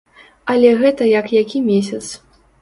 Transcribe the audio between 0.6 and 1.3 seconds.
гэта як